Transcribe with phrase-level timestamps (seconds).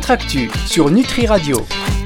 [0.00, 1.58] Nutractu sur Nutri Radio.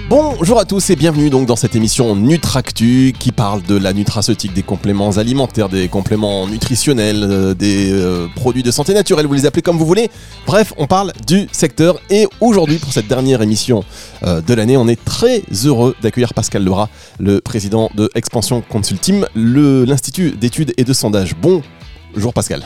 [0.08, 4.53] Bonjour à tous et bienvenue donc dans cette émission Nutractu qui parle de la nutraceutique,
[4.53, 9.46] des compléments alimentaires, des compléments nutritionnels, euh, des euh, produits de santé naturelle, vous les
[9.46, 10.10] appelez comme vous voulez.
[10.44, 13.85] Bref, on parle du secteur et aujourd'hui pour cette dernière émission
[14.24, 16.88] euh, de l'année, on est très heureux d'accueillir Pascal Lerat,
[17.20, 21.37] le président de Expansion Consulting, l'Institut d'études et de sondage.
[21.41, 22.65] Bonjour Pascal.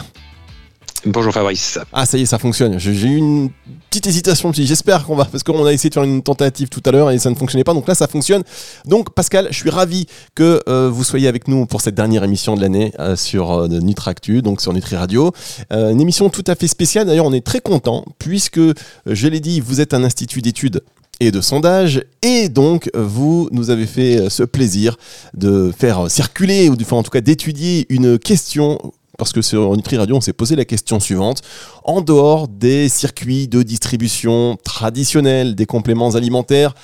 [1.06, 1.78] Bonjour Fabrice.
[1.92, 2.78] Ah ça y est, ça fonctionne.
[2.78, 3.50] J'ai eu une
[3.88, 4.52] petite hésitation.
[4.52, 7.18] J'espère qu'on va, parce qu'on a essayé de faire une tentative tout à l'heure et
[7.18, 7.72] ça ne fonctionnait pas.
[7.72, 8.42] Donc là, ça fonctionne.
[8.84, 12.56] Donc Pascal, je suis ravi que euh, vous soyez avec nous pour cette dernière émission
[12.56, 15.32] de l'année euh, sur euh, Nutractu, donc sur Nutri Radio.
[15.70, 17.06] une émission tout à fait spéciale.
[17.06, 18.60] D'ailleurs, on est très content puisque,
[19.06, 20.82] je l'ai dit, vous êtes un institut d'études
[21.20, 24.96] et de sondage et donc vous nous avez fait ce plaisir
[25.34, 28.78] de faire circuler ou en tout cas d'étudier une question
[29.18, 31.42] parce que sur Nutri Radio, on s'est posé la question suivante.
[31.84, 36.74] En dehors des circuits de distribution traditionnels des compléments alimentaires,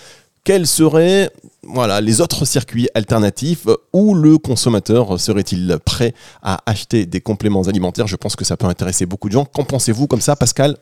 [0.43, 1.31] quels seraient
[1.63, 8.07] voilà, les autres circuits alternatifs où le consommateur serait-il prêt à acheter des compléments alimentaires?
[8.07, 9.47] Je pense que ça peut intéresser beaucoup de gens.
[9.47, 10.77] Qu'en pensez-vous comme ça, Pascal?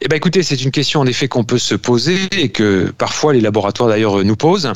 [0.00, 3.32] Eh ben écoutez, c'est une question en effet qu'on peut se poser et que parfois
[3.32, 4.72] les laboratoires d'ailleurs nous posent.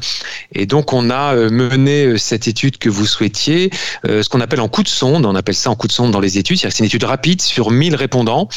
[0.52, 3.70] Et donc on a euh, mené euh, cette étude que vous souhaitiez,
[4.04, 5.24] euh, ce qu'on appelle en coup de sonde.
[5.24, 6.58] On appelle ça en coup de sonde dans les études.
[6.58, 8.48] C'est une étude rapide sur 1000 répondants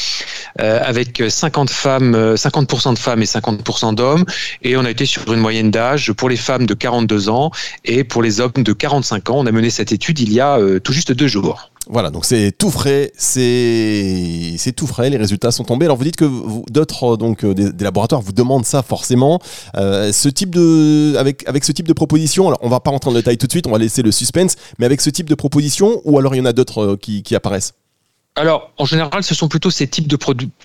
[0.58, 4.26] avec 50 femmes, 50% de femmes et 50% d'hommes.
[4.64, 7.52] Et on a été sur une moyenne d'âge pour les femmes de 42 ans
[7.84, 9.36] et pour les hommes de 45 ans.
[9.40, 11.70] On a mené cette étude il y a tout juste deux jours.
[11.88, 15.86] Voilà, donc c'est tout frais, c'est tout frais, les résultats sont tombés.
[15.86, 16.26] Alors vous dites que
[16.72, 19.40] d'autres euh, donc euh, des, laboratoires vous demandent ça forcément.
[19.76, 23.12] Euh, ce type de avec avec ce type de proposition, alors on va pas rentrer
[23.12, 25.36] en détail tout de suite, on va laisser le suspense, mais avec ce type de
[25.36, 27.74] proposition ou alors il y en a d'autres qui, qui apparaissent?
[28.38, 30.18] Alors, en général, ce sont plutôt ces types de,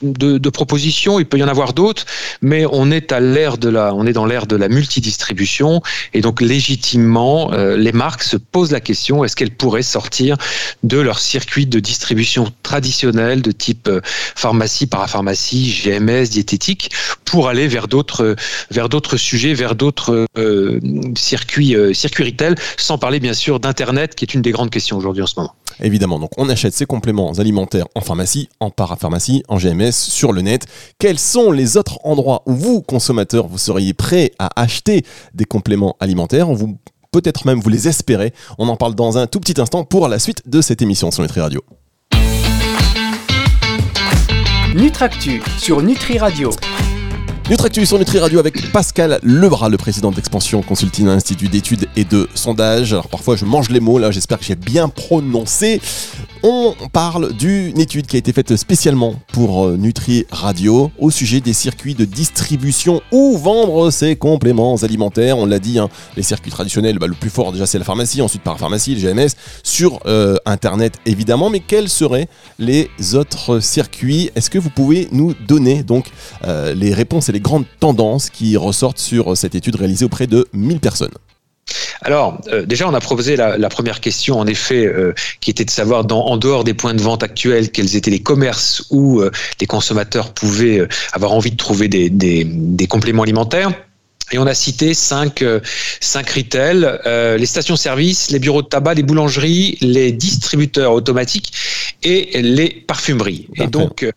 [0.02, 1.20] de, de propositions.
[1.20, 2.04] Il peut y en avoir d'autres,
[2.42, 5.80] mais on est à l'ère de la, on est dans l'ère de la multidistribution,
[6.12, 10.36] et donc légitimement, euh, les marques se posent la question est-ce qu'elles pourraient sortir
[10.82, 16.90] de leur circuit de distribution traditionnel de type euh, pharmacie, parapharmacie, GMS, diététique,
[17.24, 18.34] pour aller vers d'autres,
[18.72, 20.80] vers d'autres sujets, vers d'autres euh,
[21.16, 25.22] circuits, circuits retail, sans parler bien sûr d'internet, qui est une des grandes questions aujourd'hui
[25.22, 25.54] en ce moment.
[25.82, 27.59] Évidemment, donc on achète ces compléments alimentaires
[27.94, 30.66] en pharmacie, en parapharmacie, en GMS, sur le net.
[30.98, 35.04] Quels sont les autres endroits où vous, consommateurs, vous seriez prêts à acheter
[35.34, 36.48] des compléments alimentaires?
[36.52, 36.78] Vous
[37.12, 38.32] Peut-être même vous les espérez.
[38.58, 41.22] On en parle dans un tout petit instant pour la suite de cette émission sur
[41.22, 41.60] Nutri Radio.
[44.76, 46.52] Nutractu sur Nutri Radio.
[47.50, 52.28] Nutractu sur Nutri Radio avec Pascal Lebras, le président d'Expansion Consulting Institut d'études et de
[52.32, 52.92] sondage.
[52.92, 55.80] Alors parfois je mange les mots, là j'espère que j'ai bien prononcé.
[56.44, 61.40] On parle d'une étude qui a été faite spécialement pour euh, Nutri Radio au sujet
[61.40, 65.36] des circuits de distribution où vendre ces compléments alimentaires.
[65.36, 68.22] On l'a dit, hein, les circuits traditionnels, bah, le plus fort déjà c'est la pharmacie,
[68.22, 69.30] ensuite par pharmacie, le GMS,
[69.64, 71.50] sur euh, Internet évidemment.
[71.50, 72.28] Mais quels seraient
[72.60, 74.30] les autres circuits?
[74.36, 76.06] Est-ce que vous pouvez nous donner donc
[76.44, 80.46] euh, les réponses et les grandes tendances qui ressortent sur cette étude réalisée auprès de
[80.52, 81.10] 1000 personnes
[82.02, 85.70] alors, euh, déjà, on a proposé la, première question, en effet, euh, qui était de
[85.70, 89.30] savoir, dans, en dehors des points de vente actuels, quels étaient les commerces où euh,
[89.60, 93.70] les consommateurs pouvaient avoir envie de trouver des, des, compléments alimentaires.
[94.32, 95.44] Et on a cité cinq,
[96.00, 96.86] cinq retails,
[97.36, 101.52] les stations-service, les bureaux de tabac, les boulangeries, les distributeurs automatiques
[102.04, 103.48] et les parfumeries.
[103.56, 104.08] Et donc,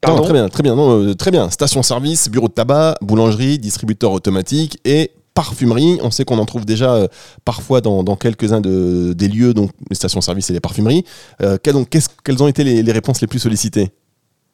[0.00, 1.50] Pardon très bien, très bien, très bien.
[1.50, 5.98] Station-service, bureau de tabac, boulangerie, distributeur automatique et parfumerie.
[6.02, 7.08] On sait qu'on en trouve déjà euh,
[7.44, 11.04] parfois dans, quelques-uns des lieux, donc les stations-service et les parfumeries.
[11.42, 13.92] Euh, quelles ont été les réponses les plus sollicitées?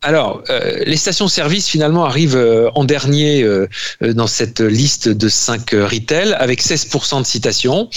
[0.02, 3.66] Alors, euh, les stations-service finalement arrivent euh, en dernier euh,
[4.00, 7.88] dans cette liste de 5 retail avec 16% de citations.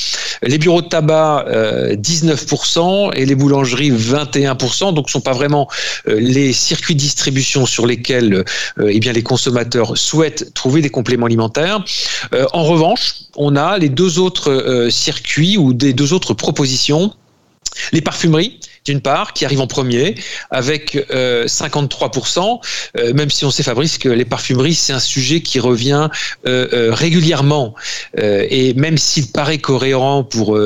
[0.42, 4.94] Les bureaux de tabac 19% et les boulangeries 21%.
[4.94, 5.68] Donc, ce sont pas vraiment
[6.08, 8.44] les circuits de distribution sur lesquels
[8.82, 11.84] eh bien les consommateurs souhaitent trouver des compléments alimentaires.
[12.54, 17.14] en revanche, on a les deux autres circuits ou des deux autres propositions
[17.92, 20.16] les parfumeries, d'une part, qui arrivent en premier,
[20.52, 22.60] avec 53%,
[22.98, 26.10] euh, euh, même si on sait, Fabrice, que les parfumeries, c'est un sujet qui revient
[26.48, 27.76] euh, régulièrement.
[28.18, 30.58] et même s'il paraît cohérent pour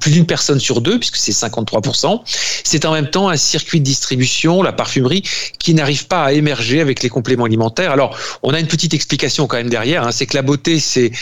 [0.00, 2.20] plus d'une personne sur deux, puisque c'est 53%,
[2.64, 5.22] c'est en même temps un circuit de distribution, la parfumerie,
[5.58, 7.90] qui n'arrive pas à émerger avec les compléments alimentaires.
[7.92, 11.12] Alors, on a une petite explication quand même derrière, hein, c'est que la beauté, c'est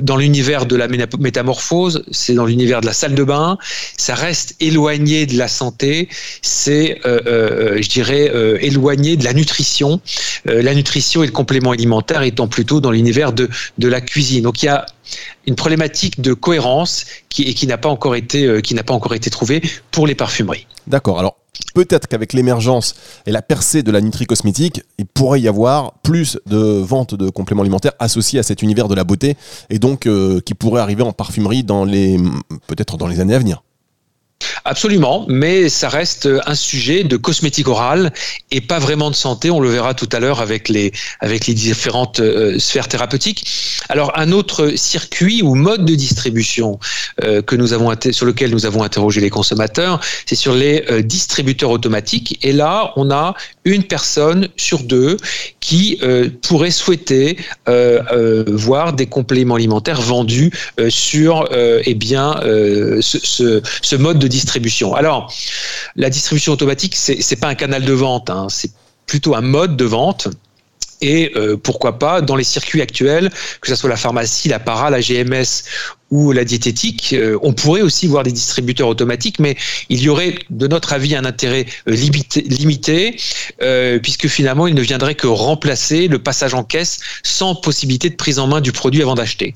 [0.00, 3.58] dans l'univers de la métamorphose, c'est dans l'univers de la salle de bain,
[3.96, 5.79] ça reste éloigné de la santé
[6.42, 8.30] c'est, je dirais,
[8.60, 10.00] éloigné de la nutrition.
[10.44, 13.48] la nutrition et le complément alimentaire étant plutôt dans l'univers de,
[13.78, 14.42] la cuisine.
[14.42, 14.86] Donc il y a
[15.46, 20.66] une problématique de cohérence qui, n'a pas encore été trouvée pour les parfumeries.
[20.86, 21.18] D'accord.
[21.18, 21.36] Alors
[21.74, 22.94] peut-être qu'avec l'émergence
[23.26, 27.62] et la percée de la nutri-cosmétique, il pourrait y avoir plus de ventes de compléments
[27.62, 29.36] alimentaires associés à cet univers de la beauté
[29.68, 31.64] et donc euh, qui pourrait arriver en parfumerie
[32.66, 33.62] peut-être dans les années à venir.
[34.64, 38.12] Absolument, mais ça reste un sujet de cosmétique orale
[38.50, 39.50] et pas vraiment de santé.
[39.50, 43.46] On le verra tout à l'heure avec les avec les différentes euh, sphères thérapeutiques.
[43.88, 46.78] Alors un autre circuit ou mode de distribution
[47.18, 51.70] que nous avons sur lequel nous avons interrogé les consommateurs, c'est sur les euh, distributeurs
[51.70, 52.38] automatiques.
[52.42, 53.34] Et là, on a
[53.64, 55.16] une personne sur deux
[55.60, 56.00] qui
[56.42, 57.36] pourrait souhaiter
[58.46, 60.50] voir des compléments alimentaires vendus
[60.88, 64.94] sur eh bien ce, ce, ce mode de distribution.
[64.94, 65.32] Alors,
[65.96, 68.46] la distribution automatique, c'est n'est pas un canal de vente, hein.
[68.48, 68.72] c'est
[69.06, 70.28] plutôt un mode de vente.
[71.02, 73.30] Et euh, pourquoi pas, dans les circuits actuels,
[73.62, 75.64] que ce soit la pharmacie, la para, la GMS
[76.10, 79.56] ou la diététique, euh, on pourrait aussi voir des distributeurs automatiques, mais
[79.88, 83.16] il y aurait, de notre avis, un intérêt euh, limité,
[83.62, 88.16] euh, puisque finalement, il ne viendrait que remplacer le passage en caisse sans possibilité de
[88.16, 89.54] prise en main du produit avant d'acheter.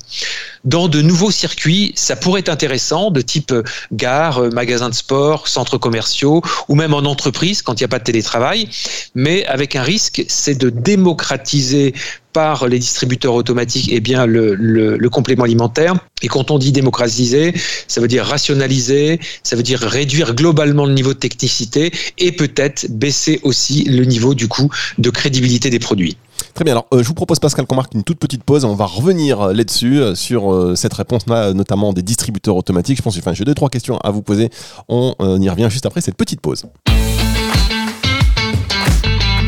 [0.63, 3.53] Dans de nouveaux circuits, ça pourrait être intéressant, de type
[3.91, 7.99] gare, magasin de sport, centres commerciaux, ou même en entreprise quand il n'y a pas
[7.99, 8.69] de télétravail,
[9.13, 11.93] mais avec un risque, c'est de démocratiser
[12.35, 15.95] par les distributeurs automatiques eh bien, le, le, complément alimentaire.
[16.21, 17.53] Et quand on dit démocratiser,
[17.87, 22.87] ça veut dire rationaliser, ça veut dire réduire globalement le niveau de technicité et peut-être
[22.89, 26.17] baisser aussi le niveau du coup de crédibilité des produits.
[26.53, 28.75] Très bien, alors euh, je vous propose Pascal qu'on marque une toute petite pause, on
[28.75, 32.97] va revenir euh, là-dessus, euh, sur cette réponse-là, notamment des distributeurs automatiques.
[32.97, 34.49] Je pense que j'ai deux, trois questions à vous poser,
[34.89, 36.65] on y revient juste après cette petite pause.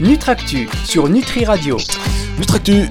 [0.01, 1.77] Nutractu sur Nutri Radio.
[2.37, 2.87] Nutractu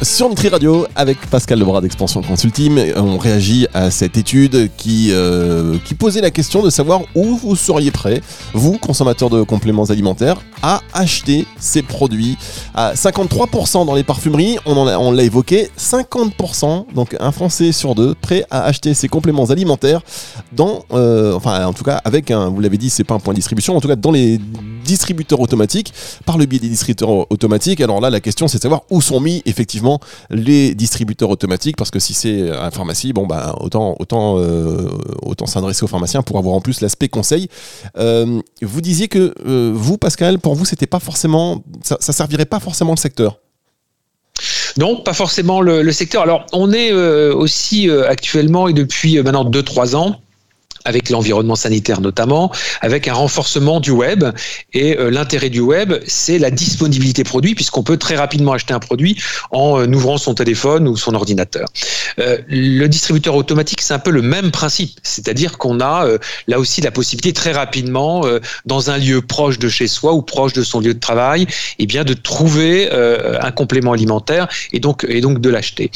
[0.00, 2.94] sur Nutri Radio avec Pascal Lebras d'Expansion Consulting.
[2.96, 7.54] On réagit à cette étude qui, euh, qui posait la question de savoir où vous
[7.54, 8.22] seriez prêt,
[8.54, 12.38] vous, consommateurs de compléments alimentaires, à acheter ces produits.
[12.74, 18.14] À 53% dans les parfumeries, on, on l'a évoqué, 50%, donc un Français sur deux,
[18.14, 20.00] prêt à acheter ces compléments alimentaires
[20.52, 23.34] dans, euh, enfin en tout cas avec un, vous l'avez dit, c'est pas un point
[23.34, 24.40] de distribution, en tout cas dans les
[24.88, 25.92] distributeurs automatiques,
[26.24, 27.80] par le biais des distributeurs automatiques.
[27.80, 30.00] Alors là, la question c'est de savoir où sont mis effectivement
[30.30, 34.88] les distributeurs automatiques parce que si c'est un pharmacie, bon bah autant autant euh,
[35.22, 37.48] autant s'adresser aux pharmaciens pour avoir en plus l'aspect conseil.
[37.98, 42.46] Euh, vous disiez que euh, vous, Pascal, pour vous, c'était pas forcément ça, ça servirait
[42.46, 43.38] pas forcément le secteur.
[44.76, 46.22] Non, pas forcément le secteur.
[46.22, 50.20] Alors, on est aussi actuellement et depuis maintenant 2-3 ans
[50.88, 52.50] avec l'environnement sanitaire notamment,
[52.80, 54.24] avec un renforcement du web.
[54.72, 58.78] Et euh, l'intérêt du web, c'est la disponibilité produit, puisqu'on peut très rapidement acheter un
[58.78, 59.20] produit
[59.50, 61.68] en euh, ouvrant son téléphone ou son ordinateur.
[62.18, 66.06] Euh, le distributeur automatique, c'est un peu le même principe, c'est-à-dire qu'on a
[66.46, 68.24] là aussi la possibilité très rapidement,
[68.64, 71.46] dans un lieu proche de chez soi ou proche de son lieu de travail, et
[71.80, 75.90] eh bien de trouver un complément alimentaire et donc, et donc de l'acheter.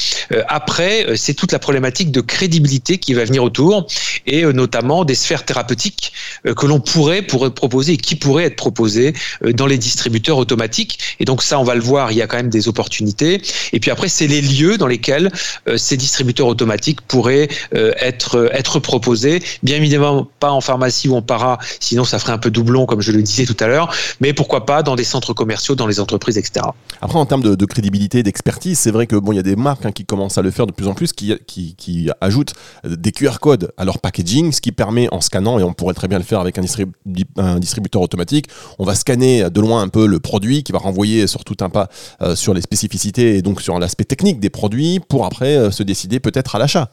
[0.48, 3.86] après, c'est toute la problématique de crédibilité qui va venir autour,
[4.26, 6.12] et notamment des sphères thérapeutiques
[6.46, 9.14] euh, que l'on pourrait, proposer et qui pourraient être proposées
[9.44, 11.16] euh, dans les distributeurs automatiques.
[11.20, 13.40] Et donc ça, on va le voir, il y a quand même des opportunités.
[13.72, 15.30] Et puis après, c'est les lieux dans lesquels
[15.68, 19.42] euh, ces distributeurs automatiques pourraient être, être proposés.
[19.62, 23.00] Bien évidemment, pas en pharmacie ou en para, sinon ça ferait un peu doublon, comme
[23.00, 26.00] je le disais tout à l'heure, mais pourquoi pas dans des centres commerciaux, dans les
[26.00, 26.66] entreprises, etc.
[27.00, 29.86] Après, en termes de, crédibilité, d'expertise, c'est vrai que bon, il y a des marques
[29.86, 33.12] hein, qui commencent à le faire de plus en plus, qui, qui, qui ajoutent des
[33.12, 36.24] QR codes à leur packaging, qui permet en scannant, et on pourrait très bien le
[36.24, 38.46] faire avec un, distributeur automatique,
[38.78, 41.70] on va scanner de loin un peu le produit qui va renvoyer sur tout un
[41.70, 41.88] pas
[42.20, 45.82] euh, sur les spécificités et donc sur l'aspect technique des produits pour après euh, se
[45.82, 46.90] décider peut-être à l'achat.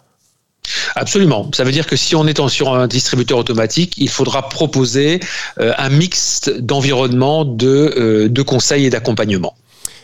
[0.95, 1.49] Absolument.
[1.53, 5.19] Ça veut dire que si on est sur un distributeur automatique, il faudra proposer
[5.59, 9.55] euh, un mix d'environnement, de, de conseils et d'accompagnement.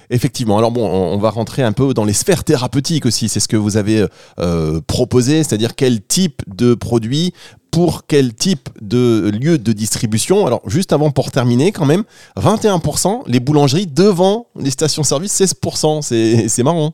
[0.09, 0.57] Effectivement.
[0.57, 3.29] Alors bon, on va rentrer un peu dans les sphères thérapeutiques aussi.
[3.29, 4.05] C'est ce que vous avez
[4.39, 7.33] euh, proposé, c'est-à-dire quel type de produit
[7.75, 10.47] pour quel type de lieu de distribution.
[10.47, 12.05] Alors juste avant pour terminer quand même,
[12.37, 16.47] 21%, les boulangeries devant les stations-service, 16%.
[16.47, 16.93] C'est marrant.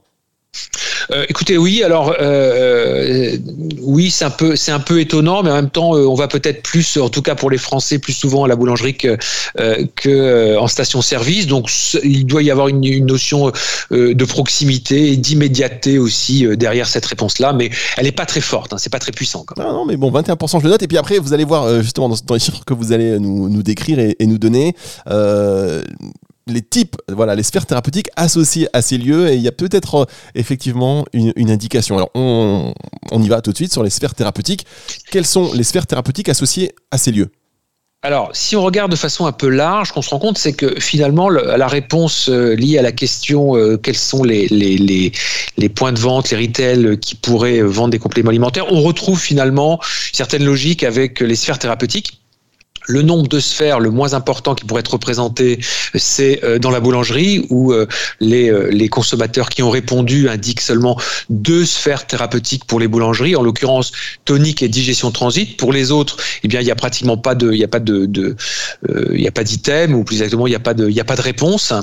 [1.12, 3.38] Euh, écoutez, oui, alors euh,
[3.82, 7.22] oui, c'est un peu, étonnant, mais en même temps, on va peut-être plus, en tout
[7.22, 9.18] cas pour les Français, plus souvent à la boulangerie que,
[9.96, 11.48] que en station-service.
[11.48, 11.70] Donc,
[12.04, 13.52] il doit y avoir une, une notion
[13.92, 18.74] de proximité et d'immédiateté aussi derrière cette réponse-là, mais elle n'est pas très forte.
[18.74, 19.46] Hein, c'est pas très puissant.
[19.58, 20.84] Non, non, mais bon, 21%, je le note.
[20.84, 23.64] Et puis après, vous allez voir justement dans, les chiffres que vous allez nous, nous
[23.64, 24.76] décrire et, et nous donner
[26.48, 29.96] les types, voilà, les sphères thérapeutiques associées à ces lieux et il y a peut-être
[29.96, 30.06] euh,
[30.36, 31.98] effectivement une, indication.
[31.98, 32.74] Alors on,
[33.12, 34.66] y va tout de suite sur les sphères thérapeutiques.
[35.12, 37.30] Quelles sont les sphères thérapeutiques associées à ces lieux?
[38.04, 40.80] Alors, si on regarde de façon un peu large, qu'on se rend compte, c'est que
[40.80, 45.12] finalement, la réponse euh, liée à la question euh, quels sont les, les,
[45.58, 49.80] les, points de vente, les retails qui pourraient vendre des compléments alimentaires, on retrouve finalement
[50.14, 52.21] certaines logiques avec les sphères thérapeutiques.
[52.88, 55.60] Le nombre de sphères le moins important qui pourrait être représenté,
[55.96, 57.86] c'est euh, dans la boulangerie où euh,
[58.20, 63.36] les, euh, les, consommateurs qui ont répondu indiquent seulement deux sphères thérapeutiques pour les boulangeries,
[63.36, 63.92] en l'occurrence
[64.26, 65.58] tonique et digestion transit.
[65.58, 67.80] Pour les autres, eh bien, il n'y a pratiquement pas de, il y a pas
[67.80, 68.36] de, de
[69.14, 71.04] il y a pas d'item ou plus exactement, il n'y a pas de, il a
[71.04, 71.74] pas de réponse.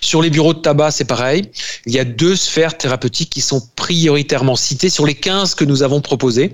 [0.00, 1.50] Sur les bureaux de tabac, c'est pareil.
[1.86, 5.82] Il y a deux sphères thérapeutiques qui sont prioritairement citées sur les 15 que nous
[5.82, 6.52] avons proposées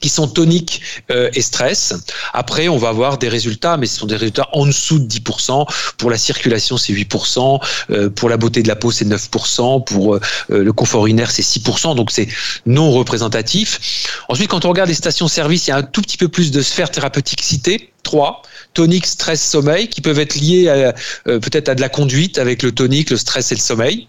[0.00, 1.94] qui sont toniques euh, et stress.
[2.32, 5.66] Après, on va avoir des résultats, mais ce sont des résultats en dessous de 10%.
[5.98, 7.60] Pour la circulation, c'est 8%.
[7.90, 9.84] Euh, pour la beauté de la peau, c'est 9%.
[9.84, 11.94] Pour euh, le confort urinaire, c'est 6%.
[11.96, 12.28] Donc, c'est
[12.66, 14.18] non représentatif.
[14.28, 16.62] Ensuite, quand on regarde les stations-service, il y a un tout petit peu plus de
[16.62, 17.90] sphères thérapeutiques citées.
[18.02, 18.42] 3.
[18.74, 20.92] Tonique, stress, sommeil, qui peuvent être liés
[21.24, 24.08] peut-être à de la conduite avec le tonique, le stress et le sommeil.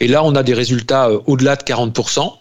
[0.00, 2.32] Et là, on a des résultats euh, au-delà de 40%.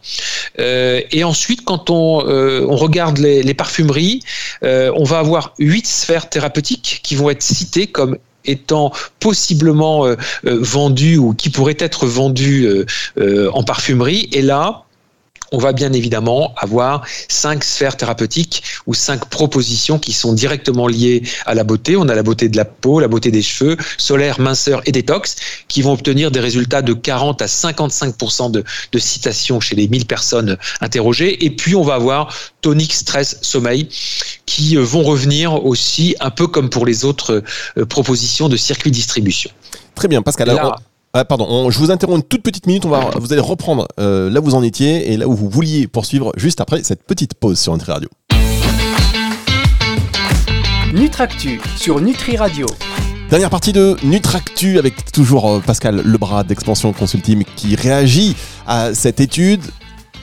[0.60, 4.22] Euh, et ensuite, quand on, euh, regarde les, parfumeries,
[4.62, 10.08] on va avoir huit sphères thérapeutiques qui vont être citées comme étant possiblement
[10.44, 12.86] vendues ou qui pourraient être vendues
[13.20, 14.30] en parfumerie.
[14.32, 14.86] Et là,
[15.54, 21.24] on va bien évidemment avoir cinq sphères thérapeutiques ou cinq propositions qui sont directement liées
[21.46, 21.96] à la beauté.
[21.96, 25.36] On a la beauté de la peau, la beauté des cheveux, solaire, minceur et détox,
[25.68, 30.08] qui vont obtenir des résultats de 40 à 55 de, de citations chez les 1000
[30.08, 31.46] personnes interrogées.
[31.46, 33.90] Et puis on va avoir tonique, stress, sommeil,
[34.48, 37.44] qui euh, vont revenir aussi un peu comme pour les autres
[37.78, 39.52] euh, propositions de circuit distribution.
[39.94, 40.50] Très bien, Pascal.
[40.50, 40.82] Alors,
[41.16, 42.88] ah, pardon, je vous interromps une toute petite minute.
[42.88, 45.48] On va, vous allez reprendre euh, là où vous en étiez et là où vous
[45.48, 48.10] vouliez poursuivre juste après cette petite pause sur Nutri Radio.
[50.92, 52.66] Nutractu sur Nutri Radio.
[53.30, 59.20] Dernière partie de Nutractu avec toujours euh, Pascal Lebras d'Expansion Consulting qui réagit à cette
[59.20, 59.62] étude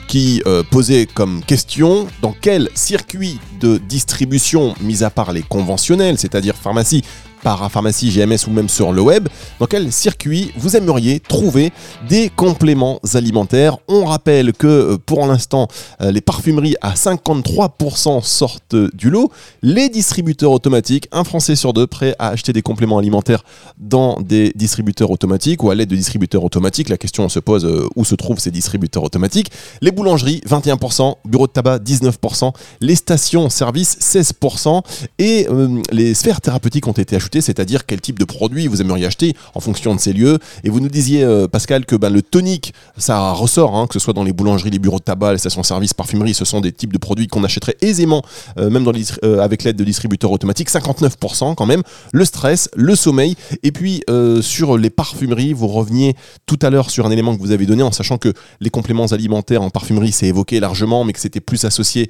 [0.09, 6.17] qui euh, posait comme question dans quel circuit de distribution, mis à part les conventionnels,
[6.17, 7.01] c'est-à-dire pharmacie,
[7.41, 9.27] parapharmacie, GMS ou même sur le web,
[9.59, 11.71] dans quel circuit vous aimeriez trouver
[12.07, 13.77] des compléments alimentaires.
[13.87, 15.67] On rappelle que euh, pour l'instant,
[16.01, 19.31] euh, les parfumeries à 53% sortent du lot.
[19.61, 23.43] Les distributeurs automatiques, un Français sur deux prêt à acheter des compléments alimentaires
[23.77, 26.89] dans des distributeurs automatiques ou à l'aide de distributeurs automatiques.
[26.89, 29.51] La question se pose euh, où se trouvent ces distributeurs automatiques.
[29.81, 34.81] Les boulangeries, 21%, bureaux de tabac, 19%, les stations-service, 16%,
[35.19, 35.47] et
[35.91, 39.95] les sphères thérapeutiques ont été c'est-à-dire quel type de produit vous aimeriez acheter en fonction
[39.95, 40.39] de ces lieux.
[40.63, 43.99] Et vous nous disiez, euh, Pascal, que ben, le tonique, ça ressort, hein, que ce
[43.99, 46.91] soit dans les boulangeries, les bureaux de tabac, les stations-service, parfumerie, ce sont des types
[46.91, 48.23] de produits qu'on achèterait aisément,
[48.57, 48.91] euh, même dans
[49.23, 51.83] euh, avec l'aide de distributeurs automatiques, 59% quand même.
[52.11, 54.03] Le stress, le sommeil, et puis
[54.41, 57.83] sur les parfumeries, vous reveniez tout à l'heure sur un élément que vous avez donné
[57.83, 61.65] en sachant que les compléments alimentaires en parfumerie, c'est évoqué largement, mais que c'était plus
[61.65, 62.09] associé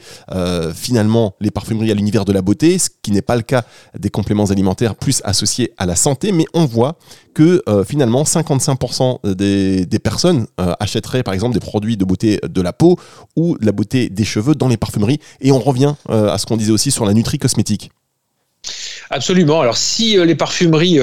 [0.74, 3.64] finalement les parfumeries à l'univers de la beauté, ce qui n'est pas le cas
[3.98, 6.98] des compléments alimentaires associé à la santé, mais on voit
[7.34, 12.62] que euh, finalement 55% des, personnes euh, achèteraient par exemple des produits de beauté de
[12.62, 12.98] la peau
[13.36, 15.20] ou la beauté des cheveux dans les parfumeries.
[15.42, 17.92] Et on revient euh, à ce qu'on disait aussi sur la nutri cosmétique.
[19.10, 19.62] Absolument.
[19.62, 21.00] Alors si les parfumeries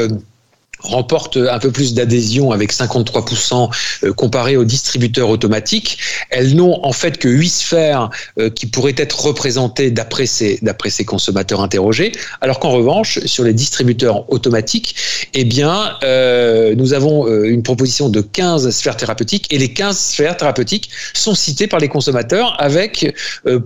[0.81, 3.71] remporte un peu plus d'adhésion avec 53%
[4.05, 5.99] euh, comparé aux distributeurs automatiques.
[6.31, 10.61] Elles n'ont en fait que 8 sphères euh, qui pourraient être représentées d'après ces,
[11.07, 14.95] consommateurs interrogés, alors qu'en revanche, sur les distributeurs automatiques,
[15.35, 19.47] eh bien, euh, nous avons une proposition de 15 sphères thérapeutiques.
[19.53, 23.15] Et les 15 sphères thérapeutiques sont citées par les consommateurs avec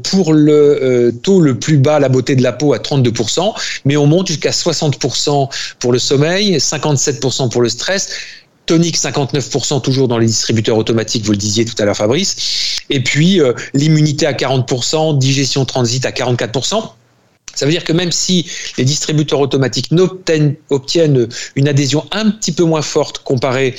[0.03, 3.53] pour le taux le plus bas la beauté de la peau à 32%,
[3.85, 8.11] mais on monte jusqu'à 60% pour le sommeil, 50 7% pour le stress.
[8.67, 12.81] Tonique 59% toujours dans les distributeurs automatiques, vous le disiez tout à l'heure Fabrice.
[12.91, 16.93] Et puis euh, l'immunité à 40%, digestion transit à 44%.
[17.55, 18.47] Ça veut dire que même si
[18.79, 19.91] les distributeurs automatiques
[20.71, 23.75] obtiennent une adhésion un petit peu moins forte comparée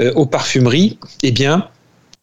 [0.00, 1.68] euh, aux parfumeries, eh bien,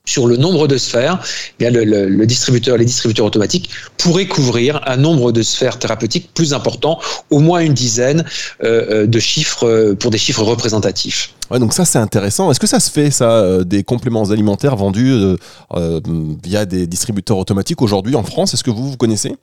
[0.06, 1.20] sur le nombre de sphères,
[1.60, 7.00] eh le, distributeur, les distributeurs automatiques pourraient couvrir un nombre de sphères thérapeutiques plus important,
[7.30, 8.24] au moins une dizaine
[8.64, 11.34] euh, euh, de chiffres euh, pour des chiffres représentatifs.
[11.52, 12.50] Donc ça c'est intéressant.
[12.50, 15.38] Est-ce que ça se fait ça, des compléments alimentaires vendus
[16.44, 18.56] via des distributeurs automatiques aujourd'hui en France?
[18.56, 19.36] Est-ce que vous vous connaissez?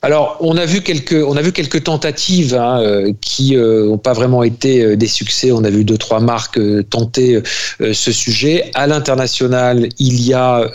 [0.00, 3.96] Alors, on a vu quelques, on a vu quelques tentatives hein, euh, qui n'ont euh,
[3.96, 5.50] pas vraiment été euh, des succès.
[5.50, 7.42] On a vu deux, trois marques tenter
[7.80, 8.70] ce sujet.
[8.74, 10.70] À l'international, il y a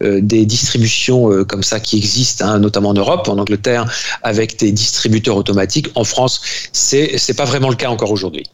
[0.00, 3.90] des distributions comme ça qui existent, hein, notamment en Europe, en Angleterre,
[4.22, 5.88] avec des distributeurs automatiques.
[5.94, 6.40] En France,
[6.72, 8.44] c'est c'est pas vraiment le cas encore aujourd'hui.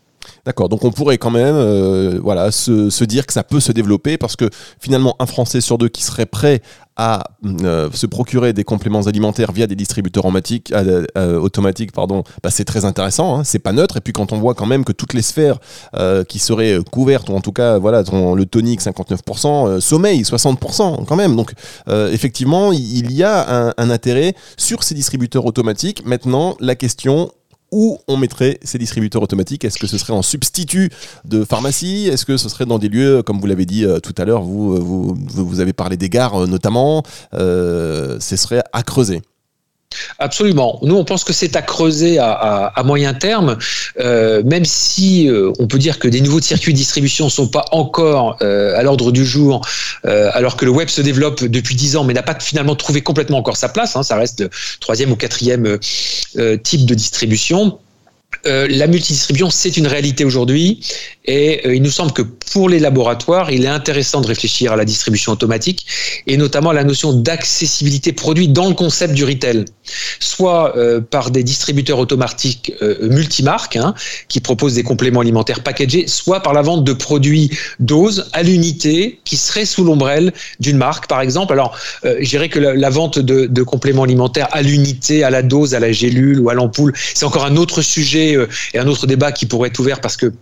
[0.45, 3.71] D'accord, donc on pourrait quand même euh, voilà, se, se, dire que ça peut se
[3.71, 6.63] développer parce que finalement un Français sur deux qui serait prêt
[6.97, 7.23] à
[7.63, 12.65] euh, se procurer des compléments alimentaires via des distributeurs automatiques, euh, automatiques pardon, bah c'est
[12.65, 13.99] très intéressant, hein, c'est pas neutre.
[13.99, 15.61] Et puis quand on voit quand même que toutes les sphères
[16.29, 21.37] qui seraient couvertes, ou en tout cas voilà, le tonique 59%, sommeil 60% quand même.
[21.37, 21.53] Donc
[21.89, 26.05] effectivement, il y a un, un intérêt sur ces distributeurs automatiques.
[26.05, 27.31] Maintenant, la question
[27.73, 29.65] où on mettrait ces distributeurs automatiques.
[29.65, 30.91] Est-ce que ce serait en substitut
[31.25, 32.09] de pharmacie?
[32.09, 34.43] Est-ce que ce serait dans des lieux, comme vous l'avez dit euh, tout à l'heure,
[34.43, 37.03] vous, vous, vous, avez parlé des gares euh, notamment,
[37.35, 39.23] euh, ce serait à creuser?
[40.19, 40.79] Absolument.
[40.83, 43.59] Nous, on pense que c'est à creuser à, moyen terme,
[44.01, 47.49] euh, même si euh, on peut dire que des nouveaux circuits de distribution ne sont
[47.49, 49.67] pas encore euh, à l'ordre du jour,
[50.05, 53.39] alors que le web se développe depuis dix ans, mais n'a pas finalement trouvé complètement
[53.39, 53.97] encore sa place.
[53.97, 54.03] Hein.
[54.03, 55.79] ça reste le troisième ou quatrième
[56.63, 57.79] type de distribution.
[58.45, 60.81] la multidistribution, c'est une réalité aujourd'hui
[61.25, 64.85] et il nous semble que pour les laboratoires, il est intéressant de réfléchir à la
[64.85, 65.87] distribution automatique
[66.27, 69.65] et notamment à la notion d'accessibilité produit dans le concept du retail,
[70.21, 73.95] soit euh, par des distributeurs automatiques euh, multimarques hein,
[74.29, 79.21] qui proposent des compléments alimentaires packagés, soit par la vente de produits doses à l'unité
[79.25, 81.53] qui seraient sous l'ombrelle d'une marque, par exemple.
[81.53, 85.43] Alors, euh, je dirais que la, vente de, de, compléments alimentaires à l'unité, à la
[85.43, 88.37] dose, à la gélule ou à l'ampoule, c'est encore un autre sujet
[88.75, 90.33] et un autre débat qui pourrait être ouvert parce que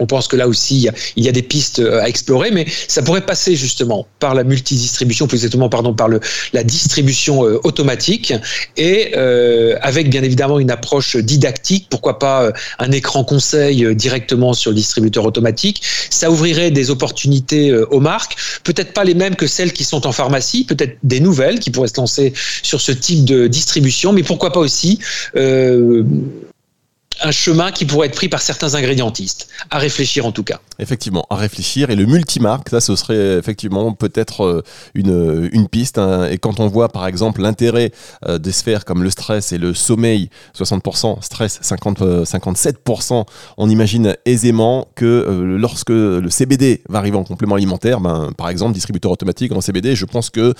[0.00, 3.00] on pense que là aussi, il y, a, des pistes euh, à explorer, mais ça
[3.00, 6.18] pourrait passer justement par la multidistribution, plus exactement pardon, par le,
[6.52, 8.34] la distribution euh, automatique,
[8.76, 14.72] et euh, avec bien évidemment une approche didactique, pourquoi pas un écran conseil directement sur
[14.72, 15.82] le distributeur automatique.
[16.10, 20.12] Ça ouvrirait des opportunités aux marques, peut-être pas les mêmes que celles qui sont en
[20.12, 24.52] pharmacie, peut-être des nouvelles qui pourraient se lancer sur ce type de distribution, mais pourquoi
[24.52, 24.98] pas aussi
[27.22, 29.48] un chemin qui pourrait être pris par certains ingrédientistes.
[29.70, 30.60] À réfléchir en tout cas.
[30.78, 31.90] Effectivement, à réfléchir.
[31.90, 34.62] Et le multimarque, ça, ce serait effectivement peut-être euh,
[34.94, 35.98] une, une piste.
[35.98, 36.28] Hein.
[36.30, 37.92] Et quand on voit par exemple l'intérêt
[38.26, 43.22] euh, des sphères comme le stress et le sommeil, 60%, stress 50, 57%, euh,
[43.56, 48.72] on imagine aisément que lorsque le CBD va arriver en complément alimentaire, ben, par exemple,
[48.72, 50.54] distributeur automatique en CBD, je pense que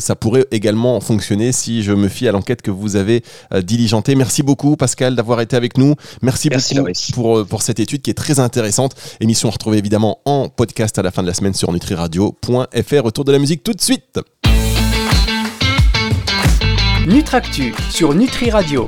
[0.00, 3.22] ça pourrait également fonctionner si je me fie à l'enquête que vous avez
[3.62, 4.14] diligentée.
[4.14, 5.94] Merci beaucoup, Pascal, d'avoir été avec nous.
[6.22, 8.96] Merci, beaucoup pour, euh, pour cette étude qui est très intéressante.
[9.20, 13.04] Émission retrouvée évidemment en podcast à la fin de la semaine sur nutriradio.fr.
[13.04, 14.20] Retour de la musique tout de suite.
[17.06, 18.78] Nutractu sur Nutri Radio.